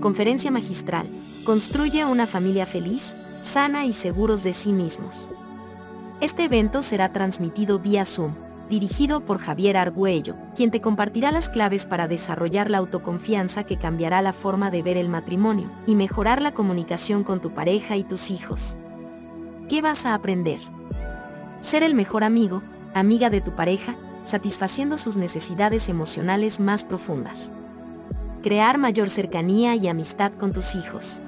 Conferencia 0.00 0.50
magistral. 0.50 1.10
Construye 1.44 2.06
una 2.06 2.26
familia 2.26 2.64
feliz, 2.64 3.14
sana 3.42 3.84
y 3.84 3.92
seguros 3.92 4.42
de 4.42 4.54
sí 4.54 4.72
mismos. 4.72 5.28
Este 6.22 6.44
evento 6.44 6.80
será 6.80 7.12
transmitido 7.12 7.78
vía 7.78 8.06
Zoom, 8.06 8.34
dirigido 8.70 9.26
por 9.26 9.38
Javier 9.38 9.76
Argüello, 9.76 10.36
quien 10.56 10.70
te 10.70 10.80
compartirá 10.80 11.32
las 11.32 11.50
claves 11.50 11.84
para 11.84 12.08
desarrollar 12.08 12.70
la 12.70 12.78
autoconfianza 12.78 13.64
que 13.64 13.76
cambiará 13.76 14.22
la 14.22 14.32
forma 14.32 14.70
de 14.70 14.82
ver 14.82 14.96
el 14.96 15.10
matrimonio 15.10 15.70
y 15.86 15.96
mejorar 15.96 16.40
la 16.40 16.54
comunicación 16.54 17.22
con 17.22 17.42
tu 17.42 17.52
pareja 17.52 17.96
y 17.96 18.04
tus 18.04 18.30
hijos. 18.30 18.78
¿Qué 19.68 19.82
vas 19.82 20.06
a 20.06 20.14
aprender? 20.14 20.60
Ser 21.60 21.82
el 21.82 21.94
mejor 21.94 22.24
amigo, 22.24 22.62
amiga 22.94 23.28
de 23.28 23.42
tu 23.42 23.54
pareja, 23.54 23.96
satisfaciendo 24.24 24.96
sus 24.96 25.16
necesidades 25.16 25.90
emocionales 25.90 26.58
más 26.58 26.84
profundas. 26.84 27.52
Crear 28.42 28.78
mayor 28.78 29.10
cercanía 29.10 29.74
y 29.74 29.88
amistad 29.88 30.32
con 30.32 30.52
tus 30.52 30.74
hijos. 30.74 31.22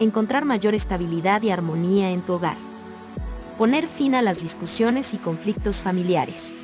Encontrar 0.00 0.44
mayor 0.44 0.74
estabilidad 0.74 1.42
y 1.42 1.50
armonía 1.50 2.10
en 2.10 2.20
tu 2.20 2.34
hogar 2.34 2.56
poner 3.56 3.86
fin 3.86 4.14
a 4.14 4.22
las 4.22 4.42
discusiones 4.42 5.14
y 5.14 5.18
conflictos 5.18 5.80
familiares. 5.80 6.54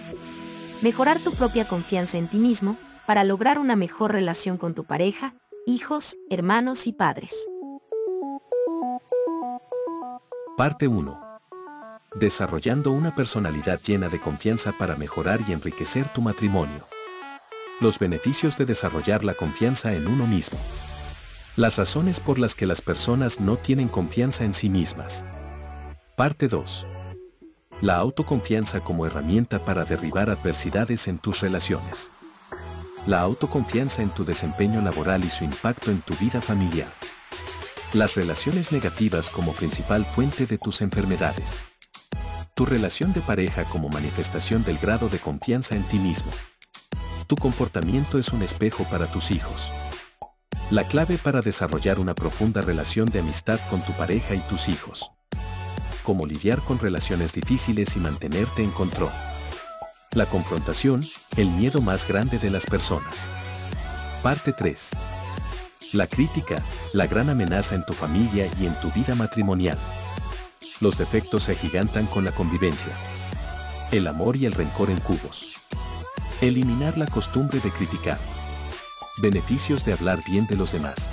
Mejorar 0.82 1.18
tu 1.18 1.32
propia 1.32 1.64
confianza 1.64 2.18
en 2.18 2.28
ti 2.28 2.38
mismo 2.38 2.76
para 3.06 3.24
lograr 3.24 3.58
una 3.58 3.76
mejor 3.76 4.12
relación 4.12 4.58
con 4.58 4.74
tu 4.74 4.84
pareja, 4.84 5.34
hijos, 5.66 6.16
hermanos 6.30 6.86
y 6.86 6.92
padres. 6.92 7.34
Parte 10.56 10.86
1. 10.86 11.20
Desarrollando 12.14 12.92
una 12.92 13.14
personalidad 13.14 13.80
llena 13.80 14.08
de 14.08 14.20
confianza 14.20 14.72
para 14.72 14.96
mejorar 14.96 15.40
y 15.48 15.52
enriquecer 15.52 16.06
tu 16.08 16.20
matrimonio. 16.20 16.91
Los 17.82 17.98
beneficios 17.98 18.56
de 18.56 18.64
desarrollar 18.64 19.24
la 19.24 19.34
confianza 19.34 19.92
en 19.92 20.06
uno 20.06 20.24
mismo. 20.24 20.56
Las 21.56 21.78
razones 21.78 22.20
por 22.20 22.38
las 22.38 22.54
que 22.54 22.64
las 22.64 22.80
personas 22.80 23.40
no 23.40 23.56
tienen 23.56 23.88
confianza 23.88 24.44
en 24.44 24.54
sí 24.54 24.68
mismas. 24.68 25.24
Parte 26.16 26.46
2. 26.46 26.86
La 27.80 27.96
autoconfianza 27.96 28.84
como 28.84 29.04
herramienta 29.04 29.64
para 29.64 29.84
derribar 29.84 30.30
adversidades 30.30 31.08
en 31.08 31.18
tus 31.18 31.40
relaciones. 31.40 32.12
La 33.04 33.18
autoconfianza 33.18 34.00
en 34.00 34.10
tu 34.10 34.24
desempeño 34.24 34.80
laboral 34.80 35.24
y 35.24 35.30
su 35.30 35.42
impacto 35.42 35.90
en 35.90 36.02
tu 36.02 36.14
vida 36.14 36.40
familiar. 36.40 36.92
Las 37.94 38.14
relaciones 38.14 38.70
negativas 38.70 39.28
como 39.28 39.54
principal 39.54 40.04
fuente 40.04 40.46
de 40.46 40.56
tus 40.56 40.82
enfermedades. 40.82 41.64
Tu 42.54 42.64
relación 42.64 43.12
de 43.12 43.22
pareja 43.22 43.64
como 43.64 43.88
manifestación 43.88 44.62
del 44.62 44.78
grado 44.78 45.08
de 45.08 45.18
confianza 45.18 45.74
en 45.74 45.82
ti 45.88 45.98
mismo. 45.98 46.30
Tu 47.32 47.36
comportamiento 47.36 48.18
es 48.18 48.28
un 48.34 48.42
espejo 48.42 48.84
para 48.90 49.06
tus 49.06 49.30
hijos. 49.30 49.72
La 50.70 50.84
clave 50.84 51.16
para 51.16 51.40
desarrollar 51.40 51.98
una 51.98 52.14
profunda 52.14 52.60
relación 52.60 53.08
de 53.08 53.20
amistad 53.20 53.58
con 53.70 53.80
tu 53.80 53.94
pareja 53.94 54.34
y 54.34 54.40
tus 54.40 54.68
hijos 54.68 55.10
cómo 56.02 56.26
lidiar 56.26 56.60
con 56.60 56.78
relaciones 56.78 57.32
difíciles 57.32 57.96
y 57.96 58.00
mantenerte 58.00 58.62
en 58.62 58.70
control. 58.70 59.08
La 60.12 60.26
confrontación, 60.26 61.06
el 61.38 61.48
miedo 61.48 61.80
más 61.80 62.06
grande 62.06 62.38
de 62.38 62.50
las 62.50 62.66
personas. 62.66 63.30
Parte 64.22 64.52
3. 64.52 64.90
La 65.94 66.08
crítica, 66.08 66.62
la 66.92 67.06
gran 67.06 67.30
amenaza 67.30 67.74
en 67.76 67.86
tu 67.86 67.94
familia 67.94 68.46
y 68.60 68.66
en 68.66 68.74
tu 68.82 68.90
vida 68.90 69.14
matrimonial. 69.14 69.78
Los 70.80 70.98
defectos 70.98 71.44
se 71.44 71.52
agigantan 71.52 72.04
con 72.04 72.26
la 72.26 72.32
convivencia. 72.32 72.92
El 73.90 74.06
amor 74.06 74.36
y 74.36 74.44
el 74.44 74.52
rencor 74.52 74.90
en 74.90 75.00
cubos. 75.00 75.61
Eliminar 76.42 76.98
la 76.98 77.06
costumbre 77.06 77.60
de 77.60 77.70
criticar. 77.70 78.18
Beneficios 79.18 79.84
de 79.84 79.92
hablar 79.92 80.24
bien 80.26 80.48
de 80.48 80.56
los 80.56 80.72
demás. 80.72 81.12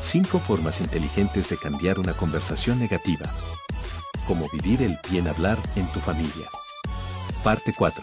5 0.00 0.40
formas 0.40 0.80
inteligentes 0.80 1.48
de 1.50 1.56
cambiar 1.56 2.00
una 2.00 2.14
conversación 2.14 2.80
negativa 2.80 3.30
como 4.26 4.48
vivir 4.52 4.82
el 4.82 4.98
bien 5.08 5.28
hablar 5.28 5.56
en 5.76 5.86
tu 5.92 6.00
familia. 6.00 6.48
Parte 7.44 7.72
4. 7.78 8.02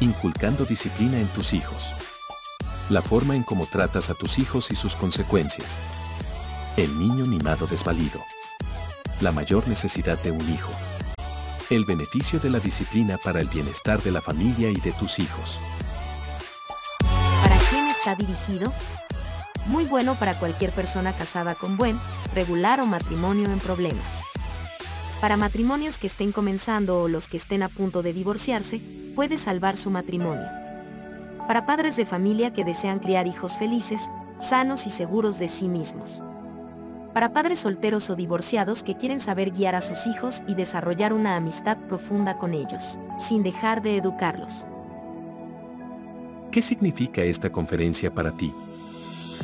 Inculcando 0.00 0.64
disciplina 0.64 1.20
en 1.20 1.28
tus 1.28 1.52
hijos. 1.52 1.92
La 2.88 3.00
forma 3.00 3.36
en 3.36 3.44
cómo 3.44 3.66
tratas 3.66 4.10
a 4.10 4.14
tus 4.14 4.36
hijos 4.40 4.72
y 4.72 4.74
sus 4.74 4.96
consecuencias. 4.96 5.80
El 6.76 6.98
niño 6.98 7.26
mimado 7.26 7.68
desvalido. 7.68 8.20
La 9.20 9.30
mayor 9.30 9.68
necesidad 9.68 10.20
de 10.24 10.32
un 10.32 10.52
hijo. 10.52 10.72
El 11.70 11.84
beneficio 11.84 12.40
de 12.40 12.50
la 12.50 12.58
disciplina 12.58 13.16
para 13.16 13.40
el 13.40 13.46
bienestar 13.46 14.02
de 14.02 14.10
la 14.10 14.20
familia 14.20 14.70
y 14.70 14.80
de 14.80 14.90
tus 14.90 15.20
hijos. 15.20 15.60
¿Para 17.44 17.56
quién 17.70 17.86
está 17.86 18.16
dirigido? 18.16 18.72
Muy 19.66 19.84
bueno 19.84 20.16
para 20.16 20.36
cualquier 20.36 20.72
persona 20.72 21.12
casada 21.12 21.54
con 21.54 21.76
buen, 21.76 21.96
regular 22.34 22.80
o 22.80 22.86
matrimonio 22.86 23.52
en 23.52 23.60
problemas. 23.60 24.24
Para 25.20 25.36
matrimonios 25.36 25.98
que 25.98 26.08
estén 26.08 26.32
comenzando 26.32 27.02
o 27.02 27.08
los 27.08 27.28
que 27.28 27.36
estén 27.36 27.62
a 27.62 27.68
punto 27.68 28.02
de 28.02 28.14
divorciarse, 28.14 28.80
puede 29.14 29.38
salvar 29.38 29.76
su 29.76 29.90
matrimonio. 29.90 30.48
Para 31.46 31.66
padres 31.66 31.94
de 31.94 32.04
familia 32.04 32.52
que 32.52 32.64
desean 32.64 32.98
criar 32.98 33.28
hijos 33.28 33.56
felices, 33.56 34.10
sanos 34.40 34.88
y 34.88 34.90
seguros 34.90 35.38
de 35.38 35.48
sí 35.48 35.68
mismos. 35.68 36.24
Para 37.12 37.32
padres 37.32 37.58
solteros 37.58 38.08
o 38.08 38.14
divorciados 38.14 38.84
que 38.84 38.96
quieren 38.96 39.18
saber 39.18 39.50
guiar 39.50 39.74
a 39.74 39.80
sus 39.80 40.06
hijos 40.06 40.42
y 40.46 40.54
desarrollar 40.54 41.12
una 41.12 41.34
amistad 41.34 41.76
profunda 41.76 42.38
con 42.38 42.54
ellos, 42.54 43.00
sin 43.18 43.42
dejar 43.42 43.82
de 43.82 43.96
educarlos. 43.96 44.66
¿Qué 46.52 46.62
significa 46.62 47.22
esta 47.22 47.50
conferencia 47.50 48.14
para 48.14 48.36
ti? 48.36 48.54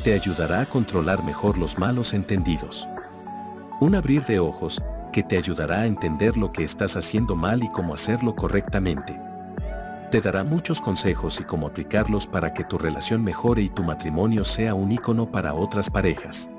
Te 0.03 0.13
ayudará 0.13 0.61
a 0.61 0.65
controlar 0.65 1.23
mejor 1.23 1.57
los 1.57 1.77
malos 1.77 2.13
entendidos. 2.13 2.87
Un 3.81 3.95
abrir 3.95 4.23
de 4.25 4.39
ojos, 4.39 4.81
que 5.11 5.23
te 5.23 5.37
ayudará 5.37 5.81
a 5.81 5.85
entender 5.87 6.37
lo 6.37 6.53
que 6.53 6.63
estás 6.63 6.95
haciendo 6.95 7.35
mal 7.35 7.63
y 7.63 7.71
cómo 7.71 7.93
hacerlo 7.93 8.35
correctamente. 8.35 9.19
Te 10.11 10.21
dará 10.21 10.45
muchos 10.45 10.79
consejos 10.79 11.41
y 11.41 11.43
cómo 11.43 11.67
aplicarlos 11.67 12.27
para 12.27 12.53
que 12.53 12.63
tu 12.63 12.77
relación 12.77 13.23
mejore 13.25 13.61
y 13.61 13.69
tu 13.69 13.83
matrimonio 13.83 14.45
sea 14.45 14.73
un 14.73 14.91
ícono 14.91 15.29
para 15.29 15.53
otras 15.53 15.89
parejas. 15.89 16.49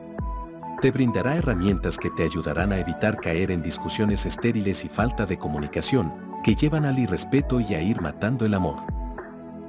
Te 0.80 0.90
brindará 0.90 1.36
herramientas 1.36 1.98
que 1.98 2.10
te 2.10 2.22
ayudarán 2.22 2.72
a 2.72 2.78
evitar 2.78 3.20
caer 3.20 3.50
en 3.50 3.62
discusiones 3.62 4.26
estériles 4.26 4.84
y 4.84 4.88
falta 4.88 5.26
de 5.26 5.38
comunicación, 5.38 6.12
que 6.44 6.54
llevan 6.54 6.84
al 6.84 6.98
irrespeto 6.98 7.60
y 7.60 7.74
a 7.74 7.80
ir 7.80 8.00
matando 8.00 8.46
el 8.46 8.54
amor. 8.54 8.76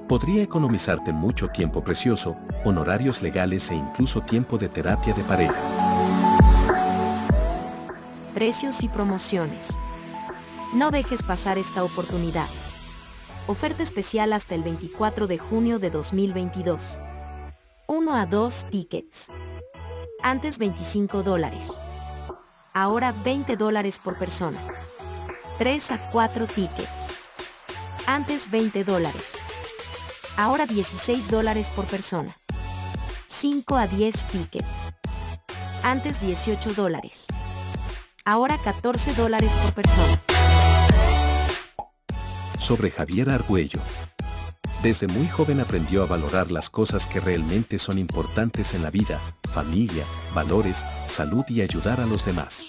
Podría 0.08 0.44
economizarte 0.44 1.14
mucho 1.14 1.48
tiempo 1.50 1.84
precioso, 1.84 2.38
honorarios 2.64 3.22
legales 3.22 3.70
e 3.72 3.76
incluso 3.76 4.22
tiempo 4.22 4.58
de 4.58 4.70
terapia 4.70 5.14
de 5.14 5.24
pareja 5.24 5.56
precios 8.40 8.84
y 8.84 8.88
promociones. 8.88 9.78
No 10.74 10.92
dejes 10.92 11.24
pasar 11.24 11.58
esta 11.58 11.84
oportunidad. 11.84 12.48
Oferta 13.48 13.84
especial 13.84 14.32
hasta 14.32 14.56
el 14.56 14.64
24 14.64 15.28
de 15.28 15.38
junio 15.38 15.78
de 15.78 15.90
2022. 15.90 17.02
1 17.88 18.16
a 18.16 18.26
2 18.26 18.66
tickets. 18.70 19.28
Antes 20.22 20.58
25 20.58 21.24
dólares. 21.24 21.82
Ahora 22.74 23.12
20 23.12 23.56
dólares 23.58 24.00
por 24.00 24.18
persona. 24.18 24.60
3 25.58 25.92
a 25.92 26.12
4 26.12 26.48
tickets. 26.48 27.14
Antes 28.06 28.50
20 28.52 28.84
dólares. 28.84 29.34
Ahora 30.38 30.66
16 30.66 31.30
dólares 31.30 31.70
por 31.76 31.86
persona. 31.86 32.38
5 33.28 33.76
a 33.76 33.88
10 33.88 34.24
tickets. 34.26 34.94
Antes 35.84 36.22
18 36.22 36.74
dólares 36.74 37.28
ahora 38.30 38.60
14 38.64 39.16
dólares 39.16 39.52
por 39.64 39.74
persona. 39.74 40.22
Sobre 42.60 42.92
Javier 42.92 43.30
Argüello. 43.30 43.80
Desde 44.84 45.08
muy 45.08 45.28
joven 45.28 45.60
aprendió 45.60 46.04
a 46.04 46.06
valorar 46.06 46.52
las 46.52 46.70
cosas 46.70 47.06
que 47.06 47.20
realmente 47.20 47.78
son 47.78 47.98
importantes 47.98 48.74
en 48.74 48.82
la 48.82 48.90
vida, 48.90 49.20
familia, 49.54 50.06
valores, 50.34 50.86
salud 51.06 51.44
y 51.50 51.62
ayudar 51.62 52.00
a 52.00 52.06
los 52.06 52.24
demás. 52.24 52.68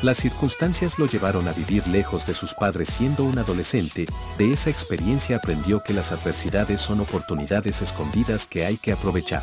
Las 0.00 0.18
circunstancias 0.18 0.96
lo 1.00 1.06
llevaron 1.06 1.48
a 1.48 1.52
vivir 1.52 1.88
lejos 1.88 2.24
de 2.24 2.34
sus 2.34 2.54
padres 2.54 2.88
siendo 2.88 3.24
un 3.24 3.36
adolescente, 3.36 4.06
de 4.38 4.52
esa 4.52 4.70
experiencia 4.70 5.38
aprendió 5.38 5.82
que 5.82 5.92
las 5.92 6.12
adversidades 6.12 6.80
son 6.80 7.00
oportunidades 7.00 7.82
escondidas 7.82 8.46
que 8.46 8.64
hay 8.64 8.76
que 8.76 8.92
aprovechar. 8.92 9.42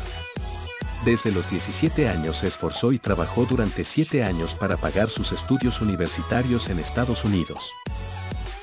Desde 1.04 1.30
los 1.30 1.50
17 1.50 2.08
años 2.08 2.38
se 2.38 2.46
esforzó 2.46 2.92
y 2.92 2.98
trabajó 2.98 3.44
durante 3.44 3.84
7 3.84 4.24
años 4.24 4.54
para 4.54 4.78
pagar 4.78 5.10
sus 5.10 5.30
estudios 5.30 5.82
universitarios 5.82 6.70
en 6.70 6.78
Estados 6.78 7.26
Unidos. 7.26 7.70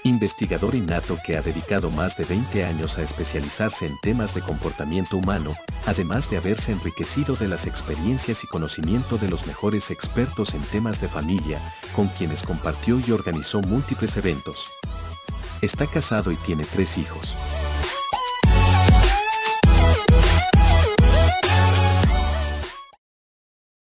Investigador 0.05 0.75
innato 0.75 1.17
que 1.25 1.37
ha 1.37 1.41
dedicado 1.41 1.89
más 1.89 2.17
de 2.17 2.25
20 2.25 2.65
años 2.65 2.97
a 2.97 3.03
especializarse 3.03 3.85
en 3.85 3.97
temas 4.01 4.33
de 4.35 4.41
comportamiento 4.41 5.15
humano, 5.15 5.55
además 5.85 6.29
de 6.29 6.35
haberse 6.35 6.73
enriquecido 6.73 7.37
de 7.37 7.47
las 7.47 7.67
experiencias 7.67 8.43
y 8.43 8.47
conocimiento 8.47 9.17
de 9.17 9.29
los 9.29 9.47
mejores 9.47 9.91
expertos 9.91 10.55
en 10.55 10.61
temas 10.63 10.99
de 10.99 11.07
familia, 11.07 11.59
con 11.95 12.07
quienes 12.09 12.43
compartió 12.43 12.99
y 12.99 13.11
organizó 13.11 13.61
múltiples 13.61 14.17
eventos. 14.17 14.67
Está 15.61 15.87
casado 15.87 16.33
y 16.33 16.35
tiene 16.35 16.65
tres 16.65 16.97
hijos. 16.97 17.37